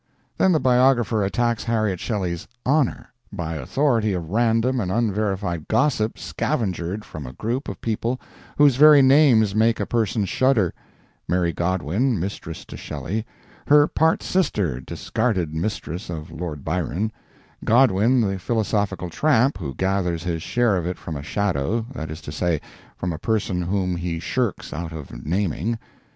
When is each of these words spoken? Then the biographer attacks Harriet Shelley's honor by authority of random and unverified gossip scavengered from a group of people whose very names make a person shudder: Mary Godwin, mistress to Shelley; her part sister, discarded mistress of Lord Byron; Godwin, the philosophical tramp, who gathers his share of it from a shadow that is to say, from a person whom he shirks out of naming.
Then 0.35 0.51
the 0.51 0.59
biographer 0.59 1.23
attacks 1.23 1.65
Harriet 1.65 1.99
Shelley's 1.99 2.47
honor 2.65 3.09
by 3.31 3.53
authority 3.53 4.13
of 4.13 4.31
random 4.31 4.79
and 4.79 4.91
unverified 4.91 5.67
gossip 5.67 6.17
scavengered 6.17 7.05
from 7.05 7.27
a 7.27 7.33
group 7.33 7.69
of 7.69 7.79
people 7.81 8.19
whose 8.57 8.77
very 8.77 9.03
names 9.03 9.53
make 9.53 9.79
a 9.79 9.85
person 9.85 10.25
shudder: 10.25 10.73
Mary 11.27 11.53
Godwin, 11.53 12.19
mistress 12.19 12.65
to 12.65 12.77
Shelley; 12.77 13.27
her 13.67 13.85
part 13.87 14.23
sister, 14.23 14.79
discarded 14.79 15.53
mistress 15.53 16.09
of 16.09 16.31
Lord 16.31 16.65
Byron; 16.65 17.11
Godwin, 17.63 18.21
the 18.21 18.39
philosophical 18.39 19.11
tramp, 19.11 19.59
who 19.59 19.75
gathers 19.75 20.23
his 20.23 20.41
share 20.41 20.77
of 20.77 20.87
it 20.87 20.97
from 20.97 21.15
a 21.15 21.21
shadow 21.21 21.85
that 21.93 22.09
is 22.09 22.21
to 22.21 22.31
say, 22.31 22.59
from 22.97 23.13
a 23.13 23.19
person 23.19 23.61
whom 23.61 23.97
he 23.97 24.19
shirks 24.19 24.73
out 24.73 24.93
of 24.93 25.23
naming. 25.23 25.77